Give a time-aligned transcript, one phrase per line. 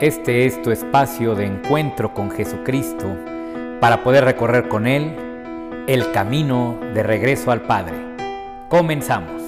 [0.00, 3.14] Este es tu espacio de encuentro con Jesucristo
[3.82, 5.14] para poder recorrer con Él
[5.88, 7.98] el camino de regreso al Padre.
[8.70, 9.39] Comenzamos.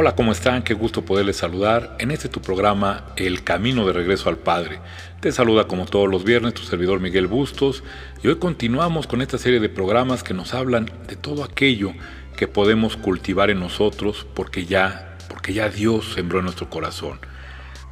[0.00, 0.62] Hola, ¿cómo están?
[0.62, 4.78] Qué gusto poderles saludar en este tu programa El Camino de Regreso al Padre.
[5.18, 7.82] Te saluda como todos los viernes tu servidor Miguel Bustos
[8.22, 11.94] y hoy continuamos con esta serie de programas que nos hablan de todo aquello
[12.36, 17.18] que podemos cultivar en nosotros porque ya, porque ya Dios sembró en nuestro corazón.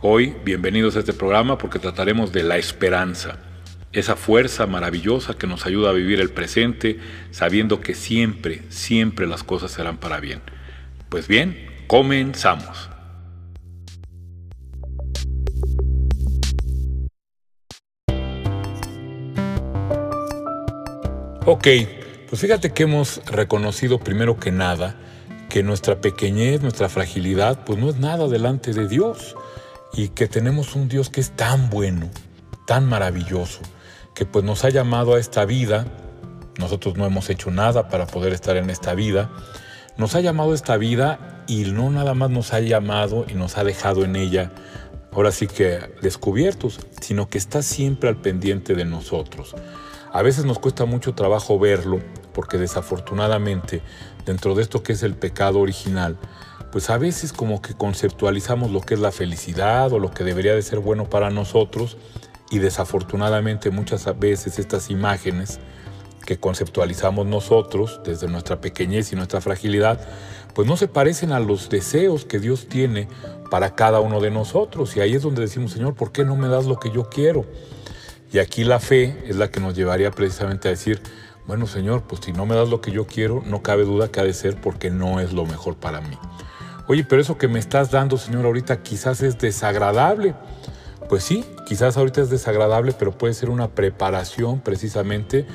[0.01, 3.41] Hoy, bienvenidos a este programa porque trataremos de la esperanza,
[3.93, 7.01] esa fuerza maravillosa que nos ayuda a vivir el presente
[7.33, 10.41] sabiendo que siempre, siempre las cosas serán para bien.
[11.09, 12.91] Pues bien, Comenzamos.
[21.49, 21.69] Ok,
[22.29, 24.97] pues fíjate que hemos reconocido primero que nada
[25.49, 29.37] que nuestra pequeñez, nuestra fragilidad, pues no es nada delante de Dios
[29.93, 32.11] y que tenemos un Dios que es tan bueno,
[32.67, 33.61] tan maravilloso,
[34.15, 35.87] que pues nos ha llamado a esta vida,
[36.59, 39.31] nosotros no hemos hecho nada para poder estar en esta vida,
[39.97, 43.65] nos ha llamado esta vida y no nada más nos ha llamado y nos ha
[43.65, 44.53] dejado en ella,
[45.13, 49.55] ahora sí que descubiertos, sino que está siempre al pendiente de nosotros.
[50.13, 52.01] A veces nos cuesta mucho trabajo verlo,
[52.33, 53.83] porque desafortunadamente,
[54.25, 56.19] dentro de esto que es el pecado original,
[56.73, 60.55] pues a veces como que conceptualizamos lo que es la felicidad o lo que debería
[60.55, 61.97] de ser bueno para nosotros,
[62.51, 65.59] y desafortunadamente muchas veces estas imágenes
[66.27, 70.01] que conceptualizamos nosotros desde nuestra pequeñez y nuestra fragilidad,
[70.55, 73.09] pues no se parecen a los deseos que Dios tiene
[73.51, 74.97] para cada uno de nosotros.
[74.97, 77.47] Y ahí es donde decimos, Señor, ¿por qué no me das lo que yo quiero?
[78.33, 81.01] Y aquí la fe es la que nos llevaría precisamente a decir,
[81.47, 84.21] bueno, Señor, pues si no me das lo que yo quiero, no cabe duda que
[84.21, 86.19] ha de ser porque no es lo mejor para mí.
[86.89, 90.35] Oye, pero eso que me estás dando, Señor, ahorita quizás es desagradable.
[91.09, 95.47] Pues sí, quizás ahorita es desagradable, pero puede ser una preparación precisamente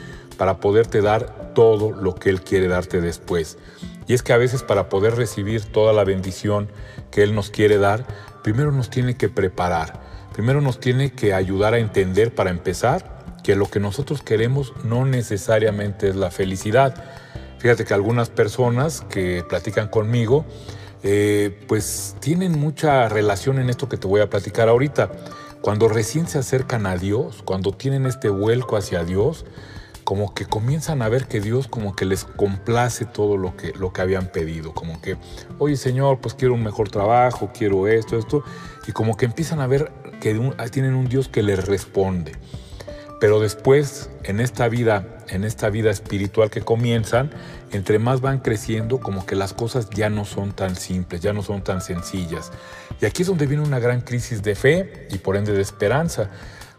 [0.42, 3.60] para poderte dar todo lo que Él quiere darte después.
[4.08, 6.68] Y es que a veces para poder recibir toda la bendición
[7.12, 8.08] que Él nos quiere dar,
[8.42, 10.02] primero nos tiene que preparar,
[10.34, 15.06] primero nos tiene que ayudar a entender para empezar que lo que nosotros queremos no
[15.06, 16.96] necesariamente es la felicidad.
[17.60, 20.44] Fíjate que algunas personas que platican conmigo,
[21.04, 25.12] eh, pues tienen mucha relación en esto que te voy a platicar ahorita.
[25.62, 29.46] Cuando recién se acercan a Dios, cuando tienen este vuelco hacia Dios,
[30.12, 33.94] como que comienzan a ver que Dios como que les complace todo lo que, lo
[33.94, 35.16] que habían pedido, como que,
[35.58, 38.44] oye Señor, pues quiero un mejor trabajo, quiero esto, esto,
[38.86, 39.90] y como que empiezan a ver
[40.20, 40.38] que
[40.70, 42.34] tienen un Dios que les responde.
[43.22, 47.32] Pero después, en esta vida, en esta vida espiritual que comienzan,
[47.72, 51.42] entre más van creciendo, como que las cosas ya no son tan simples, ya no
[51.42, 52.52] son tan sencillas.
[53.00, 56.30] Y aquí es donde viene una gran crisis de fe y por ende de esperanza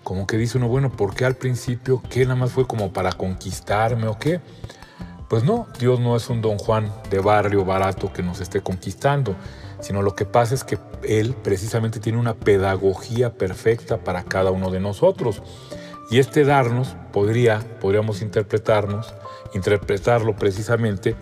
[0.02, 3.12] como que dice uno, bueno, ¿por qué al principio qué nada más fue como para
[3.12, 4.40] conquistarme o qué?
[5.28, 9.34] Pues no, Dios no es un don Juan de barrio barato que nos esté conquistando,
[9.80, 14.70] sino lo que pasa es que Él precisamente tiene una pedagogía perfecta para cada uno
[14.70, 15.42] de nosotros.
[16.10, 19.14] Y este darnos podría, podríamos interpretarnos,
[19.54, 21.16] interpretarlo precisamente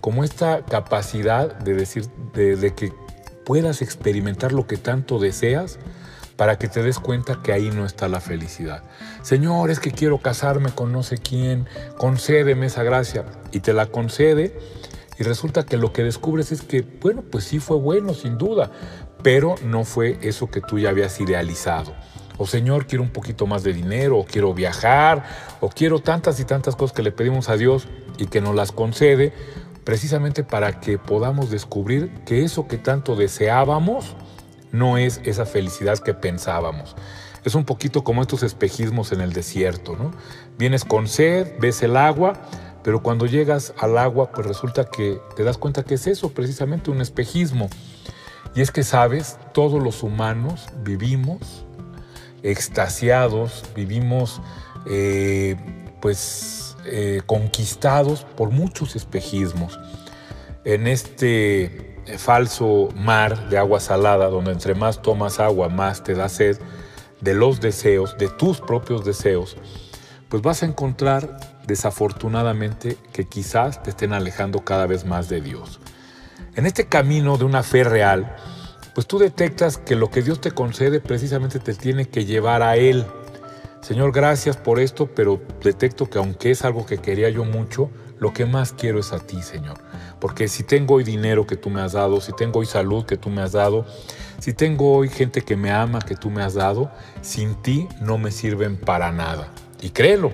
[0.00, 2.92] como esta capacidad de decir, de que
[3.44, 5.78] puedas experimentar lo que tanto deseas,
[6.38, 8.84] para que te des cuenta que ahí no está la felicidad.
[9.22, 11.66] Señor, es que quiero casarme con no sé quién,
[11.98, 13.24] concédeme esa gracia.
[13.50, 14.56] Y te la concede
[15.18, 18.70] y resulta que lo que descubres es que, bueno, pues sí fue bueno, sin duda,
[19.24, 21.92] pero no fue eso que tú ya habías idealizado.
[22.36, 25.24] O Señor, quiero un poquito más de dinero, o quiero viajar,
[25.60, 28.70] o quiero tantas y tantas cosas que le pedimos a Dios y que nos las
[28.70, 29.32] concede,
[29.82, 34.14] precisamente para que podamos descubrir que eso que tanto deseábamos,
[34.72, 36.96] no es esa felicidad que pensábamos.
[37.44, 40.12] Es un poquito como estos espejismos en el desierto, ¿no?
[40.58, 42.34] Vienes con sed, ves el agua,
[42.82, 46.90] pero cuando llegas al agua, pues resulta que te das cuenta que es eso, precisamente
[46.90, 47.68] un espejismo.
[48.54, 51.64] Y es que sabes, todos los humanos vivimos
[52.42, 54.40] extasiados, vivimos
[54.86, 55.56] eh,
[56.00, 59.78] pues eh, conquistados por muchos espejismos.
[60.64, 66.28] En este falso mar de agua salada, donde entre más tomas agua, más te da
[66.28, 66.58] sed,
[67.20, 69.56] de los deseos, de tus propios deseos,
[70.28, 75.80] pues vas a encontrar desafortunadamente que quizás te estén alejando cada vez más de Dios.
[76.54, 78.36] En este camino de una fe real,
[78.94, 82.76] pues tú detectas que lo que Dios te concede precisamente te tiene que llevar a
[82.76, 83.06] Él.
[83.80, 88.32] Señor, gracias por esto, pero detecto que aunque es algo que quería yo mucho, lo
[88.32, 89.78] que más quiero es a ti, Señor.
[90.20, 93.16] Porque si tengo hoy dinero que tú me has dado, si tengo hoy salud que
[93.16, 93.86] tú me has dado,
[94.38, 96.90] si tengo hoy gente que me ama que tú me has dado,
[97.22, 99.48] sin ti no me sirven para nada.
[99.80, 100.32] Y créelo,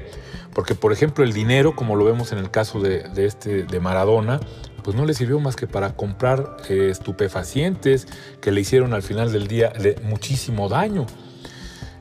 [0.55, 4.41] porque por ejemplo el dinero, como lo vemos en el caso de, este, de Maradona,
[4.83, 8.07] pues no le sirvió más que para comprar eh, estupefacientes
[8.41, 9.73] que le hicieron al final del día
[10.03, 11.07] muchísimo daño.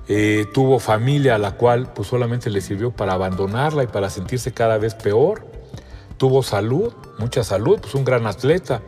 [0.10, 4.52] Eh, tuvo familia a la cual pues solamente le sirvió para abandonarla y para sentirse
[4.52, 5.48] cada vez peor.
[6.18, 8.82] Tuvo salud, mucha salud, pues un gran atleta,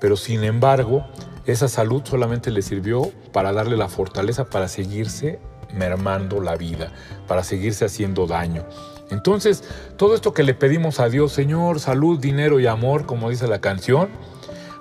[0.00, 1.04] pero sin embargo
[1.46, 5.38] esa salud solamente le sirvió para darle la fortaleza para seguirse
[5.72, 6.92] mermando la vida,
[7.26, 8.64] para seguirse haciendo daño.
[9.10, 9.62] Entonces,
[9.96, 13.60] todo esto que le pedimos a Dios, Señor, salud, dinero y amor, como dice la
[13.60, 14.08] canción,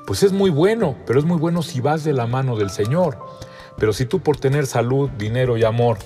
[0.07, 3.19] pues es muy bueno, pero es muy bueno si vas de la mano del Señor.
[3.77, 5.97] Pero si tú por tener salud, dinero y amor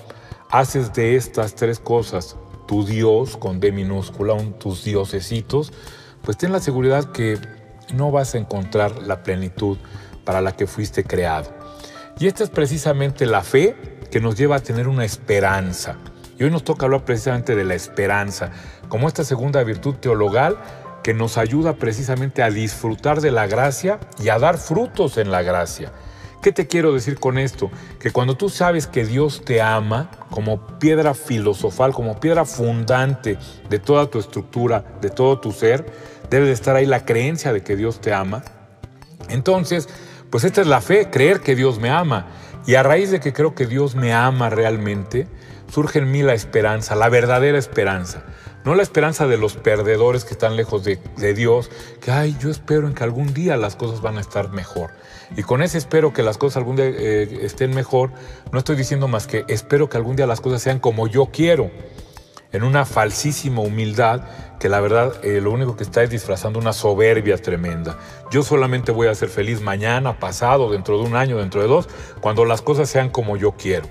[0.49, 2.35] haces de estas tres cosas
[2.69, 5.73] tu Dios con D minúscula, tus diosesitos,
[6.21, 7.39] pues ten la seguridad que
[7.95, 9.79] no vas a encontrar la plenitud
[10.23, 11.49] para la que fuiste creado.
[12.19, 13.75] Y esta es precisamente la fe
[14.11, 15.97] que nos lleva a tener una esperanza.
[16.37, 18.51] Y hoy nos toca hablar precisamente de la esperanza,
[18.87, 20.59] como esta segunda virtud teologal
[21.01, 25.41] que nos ayuda precisamente a disfrutar de la gracia y a dar frutos en la
[25.41, 25.91] gracia.
[26.41, 27.69] ¿Qué te quiero decir con esto?
[27.99, 33.37] Que cuando tú sabes que Dios te ama como piedra filosofal, como piedra fundante
[33.69, 35.85] de toda tu estructura, de todo tu ser,
[36.29, 38.43] debe de estar ahí la creencia de que Dios te ama.
[39.27, 39.89] Entonces,
[40.29, 42.27] pues esta es la fe, creer que Dios me ama.
[42.65, 45.27] Y a raíz de que creo que Dios me ama realmente,
[45.69, 48.23] surge en mí la esperanza, la verdadera esperanza.
[48.65, 51.71] No la esperanza de los perdedores que están lejos de, Dios,
[52.01, 54.91] que, ay, yo espero en que algún día las cosas van a estar mejor.
[55.37, 58.11] Y con ese espero que las cosas algún día eh, estén mejor,
[58.51, 61.71] no estoy diciendo más que espero que algún día las cosas sean como yo quiero,
[62.51, 64.21] en una falsísima humildad
[64.59, 67.97] que la verdad eh, lo único que está es disfrazando una soberbia tremenda.
[68.31, 71.87] Yo solamente voy a ser feliz mañana, pasado, dentro de un año, dentro de dos,
[72.19, 73.87] cuando las cosas sean como yo quiero.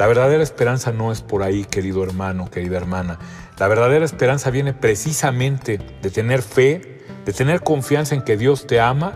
[0.00, 3.18] La verdadera esperanza no es por ahí, querido hermano, querida hermana.
[3.60, 8.80] La verdadera esperanza viene precisamente de tener fe, de tener confianza en que Dios te
[8.80, 9.12] ama,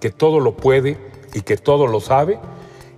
[0.00, 0.98] que todo lo puede
[1.32, 2.40] y que todo lo sabe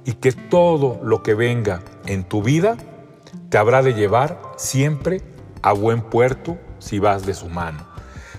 [0.06, 2.78] y que todo lo que venga en tu vida
[3.50, 5.20] te habrá de llevar siempre
[5.60, 7.95] a buen puerto si vas de su mano.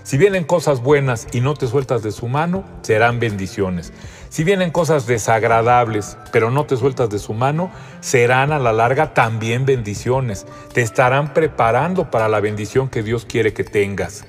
[0.08, 3.92] Si vienen cosas buenas y no te sueltas de su mano, serán bendiciones.
[4.30, 7.70] Si vienen cosas desagradables, pero no te sueltas de su mano,
[8.00, 10.46] serán a la larga también bendiciones.
[10.72, 14.24] Te estarán preparando para la bendición que Dios quiere que tengas.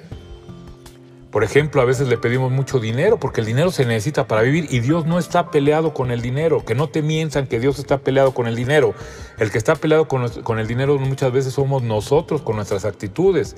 [1.31, 4.67] Por ejemplo, a veces le pedimos mucho dinero porque el dinero se necesita para vivir
[4.69, 6.65] y Dios no está peleado con el dinero.
[6.65, 8.95] Que no te mientan que Dios está peleado con el dinero.
[9.37, 13.55] El que está peleado con, con el dinero muchas veces somos nosotros con nuestras actitudes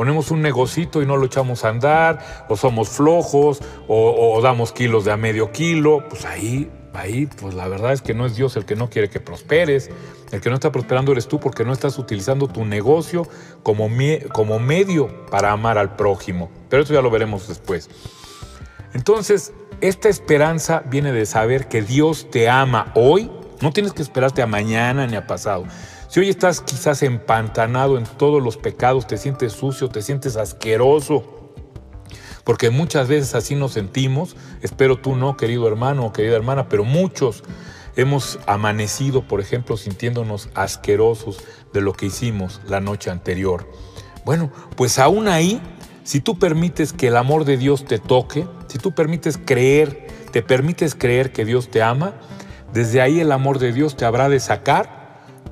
[0.00, 5.04] ponemos un negocito y no lo echamos a andar, o somos flojos, o, damos kilos
[5.04, 8.56] de a medio kilo, pues ahí, ahí, pues la verdad es que no es Dios
[8.56, 9.90] el que no quiere que prosperes,
[10.32, 13.28] el que no está prosperando eres tú porque no estás utilizando tu negocio
[13.62, 13.90] como,
[14.32, 16.50] como medio para amar al prójimo.
[16.70, 17.90] Pero eso ya lo veremos después.
[18.94, 19.52] Entonces,
[19.82, 23.30] esta esperanza viene de saber que Dios te ama hoy,
[23.60, 25.66] no tienes que esperarte a mañana ni a pasado.
[26.10, 31.52] Si hoy estás quizás empantanado en todos los pecados, te sientes sucio, te sientes asqueroso,
[32.42, 36.82] porque muchas veces así nos sentimos, espero tú no, querido hermano o querida hermana, pero
[36.82, 37.44] muchos
[37.94, 43.70] hemos amanecido, por ejemplo, sintiéndonos asquerosos de lo que hicimos la noche anterior.
[44.24, 45.62] Bueno, pues aún ahí,
[46.02, 50.42] si tú permites que el amor de Dios te toque, si tú permites creer, te
[50.42, 52.14] permites creer que Dios te ama,
[52.72, 54.99] desde ahí el amor de Dios te habrá de sacar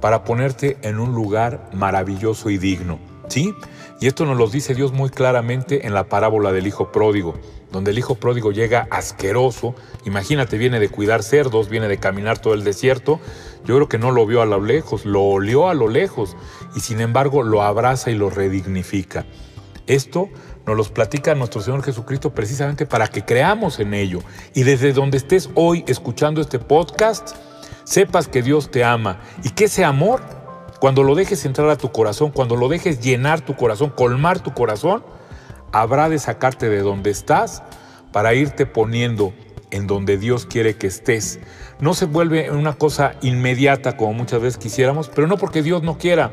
[0.01, 2.99] para ponerte en un lugar maravilloso y digno.
[3.29, 3.55] ¿Sí?
[4.01, 7.35] Y esto nos lo dice Dios muy claramente en la parábola del hijo pródigo,
[7.73, 9.75] donde el hijo pródigo llega asqueroso,
[10.07, 13.21] imagínate, viene de cuidar cerdos, viene de caminar todo el desierto,
[13.65, 16.37] yo creo que no lo vio a lo lejos, lo olió a lo lejos
[16.77, 19.27] y sin embargo lo abraza y lo redignifica.
[19.89, 20.29] Esto
[20.65, 24.21] nos los platica nuestro Señor Jesucristo precisamente para que creamos en ello.
[24.55, 27.37] Y desde donde estés hoy escuchando este podcast,
[27.89, 30.21] sepas que Dios te ama y que ese amor,
[30.79, 34.53] cuando lo dejes entrar a tu corazón, cuando lo dejes llenar tu corazón, colmar tu
[34.53, 35.03] corazón,
[35.73, 37.63] habrá de sacarte de donde estás
[38.13, 39.33] para irte poniendo
[39.71, 41.41] en donde Dios quiere que estés.
[41.81, 45.97] No se vuelve una cosa inmediata como muchas veces quisiéramos, pero no porque Dios no
[45.97, 46.31] quiera,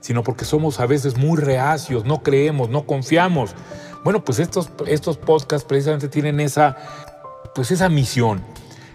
[0.00, 3.56] sino porque somos a veces muy reacios, no creemos, no confiamos.
[4.04, 6.76] Bueno, pues estos, estos podcasts precisamente tienen esa,
[7.52, 8.42] pues esa misión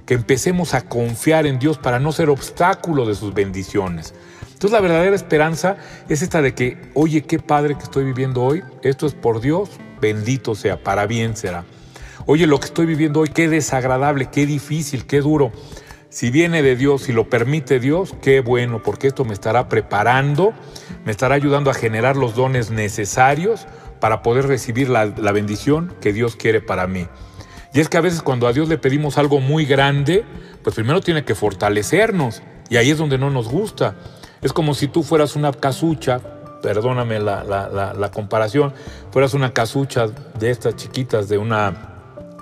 [0.09, 4.15] que empecemos a confiar en Dios para no ser obstáculo de sus bendiciones.
[4.41, 5.77] Entonces la verdadera esperanza
[6.09, 9.69] es esta de que, oye, qué padre que estoy viviendo hoy, esto es por Dios,
[10.01, 11.63] bendito sea, para bien será.
[12.25, 15.51] Oye, lo que estoy viviendo hoy, qué desagradable, qué difícil, qué duro.
[16.09, 20.55] Si viene de Dios, si lo permite Dios, qué bueno, porque esto me estará preparando,
[21.05, 23.67] me estará ayudando a generar los dones necesarios
[23.99, 27.05] para poder recibir la, la bendición que Dios quiere para mí.
[27.73, 30.25] Y es que a veces cuando a Dios le pedimos algo muy grande,
[30.63, 32.41] pues primero tiene que fortalecernos.
[32.69, 33.95] Y ahí es donde no nos gusta.
[34.41, 36.19] Es como si tú fueras una casucha,
[36.61, 38.73] perdóname la, comparación,
[39.11, 41.95] fueras una casucha de estas chiquitas de una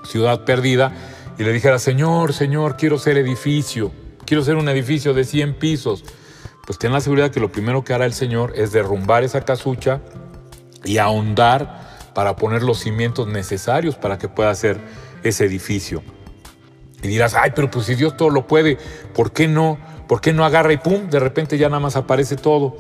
[0.04, 0.94] ciudad perdida
[1.38, 3.92] y le dijera, Señor, Señor, quiero ser edificio,
[4.26, 6.04] quiero ser un edificio de 100 pisos.
[6.66, 10.02] Pues ten la seguridad que lo primero que hará el Señor es derrumbar esa casucha
[10.84, 14.80] y ahondar para poner los cimientos necesarios para que pueda ser
[15.24, 16.04] ese edificio.
[17.02, 18.78] Y dirás, ay, pero pues si Dios todo lo puede,
[19.14, 19.78] ¿por qué no?
[20.08, 21.10] ¿Por qué no agarra y pum?
[21.10, 22.78] De repente ya nada más aparece todo.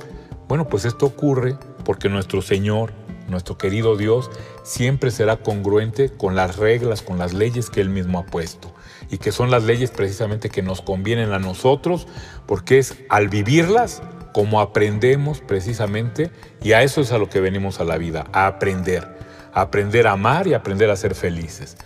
[0.47, 2.93] Bueno, pues esto ocurre porque nuestro Señor,
[3.27, 4.31] nuestro querido Dios,
[4.63, 8.73] siempre será congruente con las reglas, con las leyes que Él mismo ha puesto.
[9.11, 12.07] Y que son las leyes precisamente que nos convienen a nosotros,
[12.45, 14.01] porque es al vivirlas
[14.33, 18.47] como aprendemos precisamente, y a eso es a lo que venimos a la vida, a
[18.47, 19.17] aprender,
[19.53, 21.77] a aprender a amar y aprender a ser felices.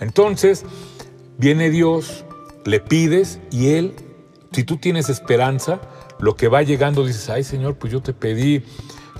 [0.00, 0.64] Entonces,
[1.38, 2.24] viene Dios,
[2.64, 3.94] le pides y Él
[4.52, 5.80] si tú tienes esperanza,
[6.18, 8.64] lo que va llegando dices, ay Señor, pues yo te pedí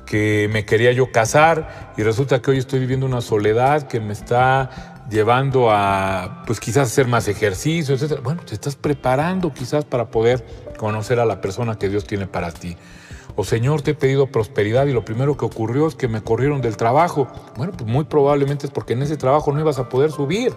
[0.06, 4.12] que me quería yo casar y resulta que hoy estoy viviendo una soledad que me
[4.12, 8.20] está llevando a, pues quizás hacer más ejercicio, etc.
[8.22, 10.44] Bueno, te estás preparando quizás para poder
[10.76, 12.76] conocer a la persona que Dios tiene para ti.
[13.40, 16.61] O Señor, te he pedido prosperidad y lo primero que ocurrió es que me corrieron
[16.61, 17.26] del trabajo.
[17.56, 20.52] Bueno, pues muy probablemente es porque en ese trabajo no ibas a poder subir.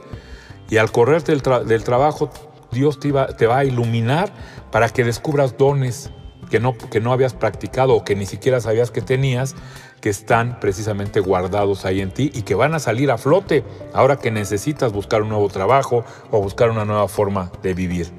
[0.69, 2.29] Y al correrte del, del trabajo
[2.73, 4.33] Dios te, te va a iluminar
[4.69, 6.09] para que descubras dones
[6.49, 9.55] que no, que no habías practicado o que ni siquiera sabías que tenías,
[10.01, 13.63] que están precisamente guardados ahí en ti y que van a salir a flote
[13.93, 18.11] ahora que necesitas buscar un nuevo trabajo o buscar una nueva forma de vivir.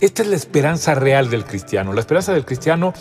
[0.00, 1.92] Esta es la esperanza real del cristiano.
[1.92, 2.94] La esperanza del cristiano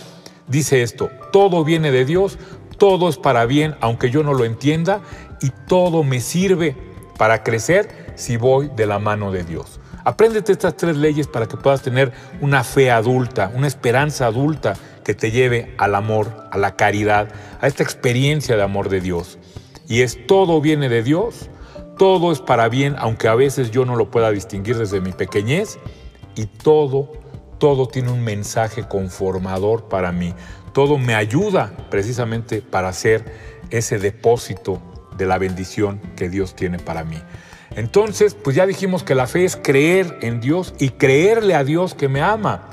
[0.47, 2.37] dice esto, todo viene de Dios,
[2.77, 5.01] todo es para bien, aunque yo no lo entienda,
[5.41, 6.75] y todo me sirve
[7.17, 9.79] para crecer si voy de la mano de Dios.
[10.03, 15.15] Apréndete estas tres leyes para que puedas tener una fe adulta, una esperanza adulta que
[15.15, 19.39] te lleve al amor, a la caridad, a esta experiencia de amor de Dios.
[19.87, 21.49] Y es todo viene de Dios,
[21.97, 25.79] todo es para bien, aunque a veces yo no lo pueda distinguir desde mi pequeñez,
[26.35, 27.11] y todo,
[27.57, 30.33] todo tiene un mensaje conformador para mí.
[30.74, 33.25] Todo me ayuda precisamente para ser
[33.69, 34.81] ese depósito
[35.17, 37.21] de la bendición que Dios tiene para mí.
[37.75, 41.93] Entonces, pues ya dijimos que la fe es creer en Dios y creerle a Dios
[41.93, 42.69] que me ama.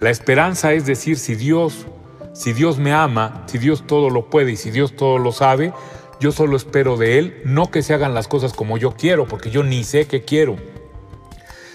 [0.00, 1.86] La esperanza es decir, si Dios,
[2.32, 5.72] si Dios me ama, si Dios todo lo puede y si Dios todo lo sabe,
[6.20, 9.50] yo solo espero de Él, no que se hagan las cosas como yo quiero, porque
[9.50, 10.56] yo ni sé qué quiero,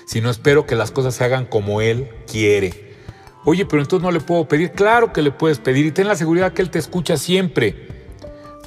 [0.05, 2.95] sino espero que las cosas se hagan como Él quiere.
[3.43, 4.71] Oye, pero entonces no le puedo pedir.
[4.71, 7.87] Claro que le puedes pedir y ten la seguridad que Él te escucha siempre.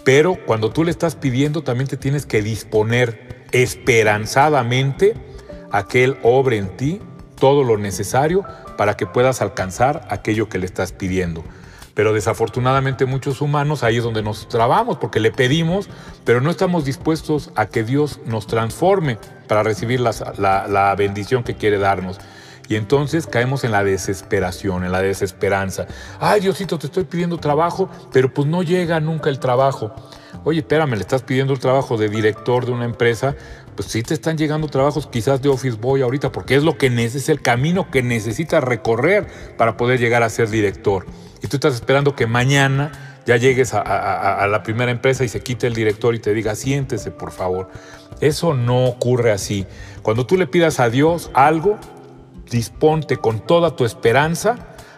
[0.04, 5.14] Pero cuando tú le estás pidiendo, también te tienes que disponer esperanzadamente
[5.71, 7.00] a que Él obre en ti
[7.38, 8.45] todo lo necesario
[8.76, 11.45] para que puedas alcanzar aquello que le estás pidiendo.
[11.99, 15.88] Pero desafortunadamente muchos humanos ahí es donde nos trabamos porque le pedimos,
[16.25, 21.57] pero no estamos dispuestos a que Dios nos transforme para recibir la, la bendición que
[21.57, 22.21] quiere darnos.
[22.69, 25.88] Y entonces caemos en la desesperación, en la desesperanza.
[26.21, 29.93] Ay, Diosito, te estoy pidiendo trabajo, pero pues no llega nunca el trabajo.
[30.45, 33.35] Oye, espérame, le estás pidiendo el trabajo de director de una empresa,
[33.75, 36.87] pues sí te están llegando trabajos quizás de Office Boy ahorita, porque es lo que
[36.87, 39.26] es el camino que necesitas recorrer
[39.57, 41.05] para poder llegar a ser director.
[41.42, 42.92] Y tú estás esperando que mañana
[43.26, 47.11] ya llegues a, la primera empresa y se quite el director y te diga, siéntese,
[47.11, 47.68] por favor.
[48.21, 49.66] Eso no ocurre así.
[50.02, 51.78] Cuando tú le pidas a Dios algo,
[52.50, 54.57] disponte con toda tu esperanza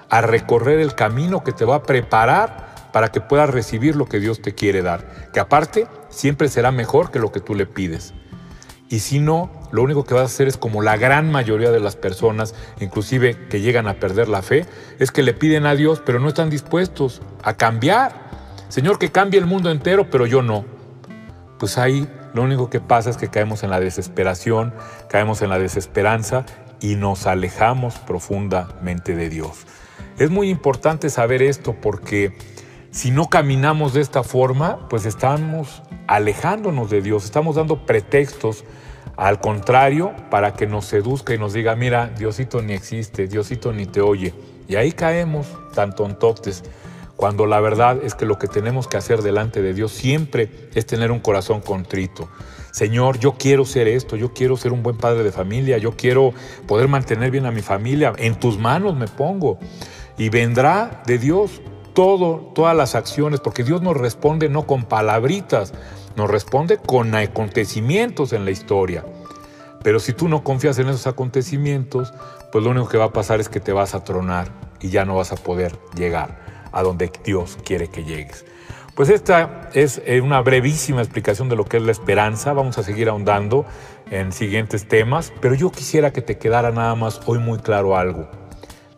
[0.09, 4.21] a recorrer el camino que te va a preparar para que puedas recibir lo que
[4.21, 8.15] Dios te quiere dar, que aparte siempre será mejor que lo que tú le pides.
[8.89, 11.81] Y si no, lo único que vas a hacer es como la gran mayoría de
[11.81, 14.67] las personas, inclusive que llegan a perder la fe,
[14.99, 18.31] es que le piden a Dios, pero no están dispuestos a cambiar.
[18.69, 20.65] Señor, que cambie el mundo entero, pero yo no.
[21.59, 24.73] Pues ahí lo único que pasa es que caemos en la desesperación,
[25.09, 26.47] caemos en la desesperanza
[26.81, 29.67] y nos alejamos profundamente de Dios.
[30.19, 32.37] Es muy importante saber esto porque
[32.91, 38.65] si no caminamos de esta forma, pues estamos alejándonos de Dios, estamos dando pretextos
[39.17, 43.87] al contrario para que nos seduzca y nos diga, mira, Diosito ni existe, Diosito ni
[43.87, 44.35] te oye.
[44.69, 46.63] Y ahí caemos tan tontotes.
[47.17, 50.87] cuando la verdad es que lo que tenemos que hacer delante de Dios siempre es
[50.87, 52.31] tener un corazón contrito.
[52.73, 56.33] Señor, yo quiero ser esto, yo quiero ser un buen padre de familia, yo quiero
[56.67, 59.59] poder mantener bien a mi familia, en tus manos me pongo.
[60.17, 61.61] Y vendrá de Dios
[61.95, 65.75] todo, todas las acciones, porque Dios nos responde no con palabritas,
[66.17, 69.05] nos responde con acontecimientos en la historia.
[69.83, 72.13] Pero si tú no confías en esos acontecimientos,
[72.53, 74.49] pues lo único que va a pasar es que te vas a tronar
[74.81, 76.41] y ya no vas a poder llegar
[76.73, 78.45] a donde Dios quiere que llegues.
[78.95, 82.53] Pues esta es eh, una brevísima explicación de lo que es la esperanza.
[82.53, 83.65] Vamos a seguir ahondando
[84.11, 88.29] en siguientes temas, pero yo quisiera que te quedara nada más hoy muy claro algo.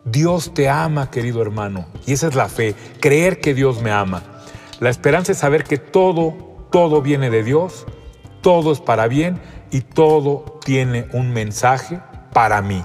[0.03, 4.21] Dios te ama, querido hermano, y esa es la fe, creer que Dios me ama.
[4.81, 7.85] La esperanza es saber que todo, todo viene de Dios,
[8.41, 9.39] todo es para bien
[9.69, 11.99] y todo tiene un mensaje
[12.33, 12.83] para mí.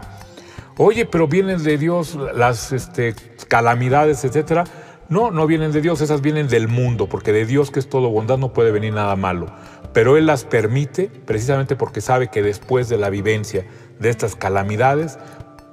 [0.76, 3.14] Oye, pero vienen de Dios las este,
[3.48, 4.64] calamidades, etcétera.
[5.08, 8.10] No, no vienen de Dios, esas vienen del mundo, porque de Dios que es todo
[8.10, 9.46] bondad no puede venir nada malo.
[9.94, 13.66] Pero Él las permite precisamente porque sabe que después de la vivencia
[13.98, 15.18] de estas calamidades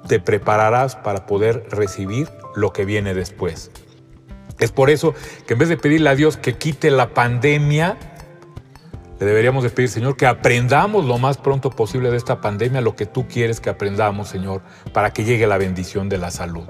[0.08, 3.70] te prepararás para poder recibir lo que viene después.
[4.58, 5.14] Es por eso
[5.46, 7.96] que en vez de pedirle a Dios que quite la pandemia,
[9.18, 12.96] le deberíamos de pedir, Señor, que aprendamos lo más pronto posible de esta pandemia lo
[12.96, 16.64] que tú quieres que aprendamos, Señor, para que llegue la bendición de la salud.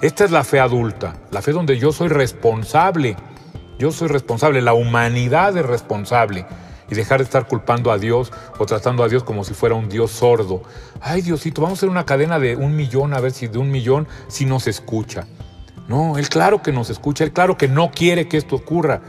[0.00, 3.16] Esta es la fe adulta, la fe donde yo soy responsable.
[3.78, 6.46] Yo soy responsable, la humanidad es responsable
[6.90, 9.88] y dejar de estar culpando a Dios o tratando a Dios como si fuera un
[9.88, 10.62] Dios sordo.
[11.00, 13.70] Ay, Diosito, vamos a hacer una cadena de un millón, a ver si de un
[13.70, 15.26] millón si nos escucha.
[15.88, 19.02] No, Él claro que nos escucha, Él claro que no quiere que esto ocurra,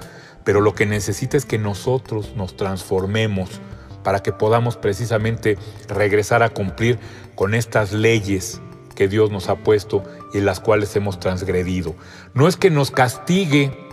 [0.44, 3.62] pero lo que necesita es que nosotros nos transformemos
[4.04, 7.00] para que podamos precisamente regresar a cumplir
[7.36, 8.62] con estas leyes
[8.96, 10.04] que Dios nos ha puesto
[10.34, 11.96] y las cuales hemos transgredido.
[12.34, 13.84] No es que nos castigue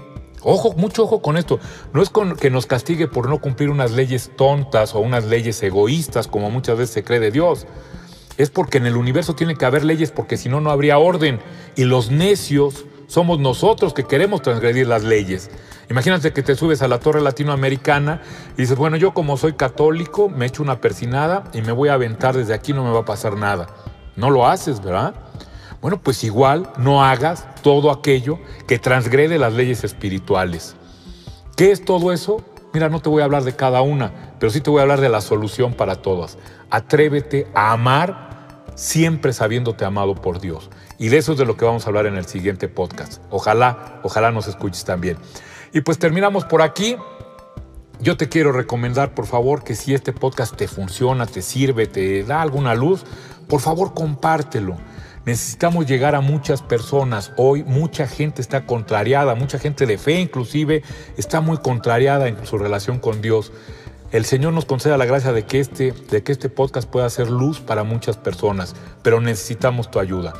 [0.42, 1.60] Ojo, mucho ojo con esto.
[1.92, 6.28] No es que nos castigue por no cumplir unas leyes tontas o unas leyes egoístas,
[6.28, 7.66] como muchas veces se cree de Dios.
[8.40, 11.40] Es porque en el universo tiene que haber leyes, porque si no, no habría orden.
[11.76, 15.50] Y los necios somos nosotros que queremos transgredir las leyes.
[15.90, 18.22] Imagínate que te subes a la torre latinoamericana
[18.56, 21.92] y dices, bueno, yo como soy católico, me echo una persinada y me voy a
[21.92, 23.66] aventar desde aquí, no me va a pasar nada.
[24.16, 25.14] No lo haces, ¿verdad?
[25.82, 30.76] Bueno, pues igual no hagas todo aquello que transgrede las leyes espirituales.
[31.56, 32.42] ¿Qué es todo eso?
[32.72, 35.02] Mira, no te voy a hablar de cada una, pero sí te voy a hablar
[35.02, 36.38] de la solución para todas.
[36.70, 38.29] Atrévete a amar
[38.80, 40.70] siempre sabiéndote amado por Dios.
[40.98, 43.22] Y de eso es de lo que vamos a hablar en el siguiente podcast.
[43.28, 45.18] Ojalá, ojalá nos escuches también.
[45.74, 46.96] Y pues terminamos por aquí.
[48.00, 52.24] Yo te quiero recomendar, por favor, que si este podcast te funciona, te sirve, te
[52.24, 53.04] da alguna luz,
[53.48, 54.78] por favor compártelo.
[55.26, 57.32] Necesitamos llegar a muchas personas.
[57.36, 60.82] Hoy mucha gente está contrariada, mucha gente de fe inclusive
[61.18, 63.52] está muy contrariada en su relación con Dios.
[64.12, 67.30] El Señor nos conceda la gracia de que este, de que este podcast pueda ser
[67.30, 70.32] luz para muchas personas, pero necesitamos tu ayuda.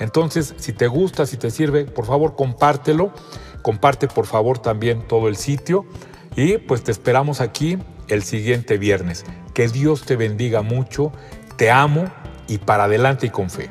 [0.00, 3.12] Entonces, si te gusta, si te sirve, por favor compártelo.
[3.62, 5.86] Comparte por favor también todo el sitio
[6.34, 9.24] y pues te esperamos aquí el siguiente viernes.
[9.54, 11.12] Que Dios te bendiga mucho,
[11.56, 12.10] te amo
[12.48, 13.70] y para adelante y con fe.